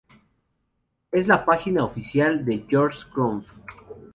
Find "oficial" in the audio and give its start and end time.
1.85-2.43